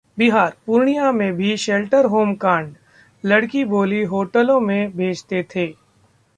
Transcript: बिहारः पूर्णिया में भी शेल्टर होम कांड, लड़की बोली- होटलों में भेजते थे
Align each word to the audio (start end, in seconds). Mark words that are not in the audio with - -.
बिहारः 0.17 0.53
पूर्णिया 0.65 1.11
में 1.11 1.33
भी 1.33 1.57
शेल्टर 1.57 2.05
होम 2.05 2.33
कांड, 2.35 2.73
लड़की 3.23 3.63
बोली- 3.65 4.07
होटलों 4.07 4.59
में 4.59 4.97
भेजते 4.97 5.43
थे 5.55 5.67